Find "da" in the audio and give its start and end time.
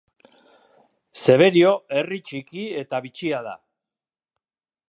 3.49-3.57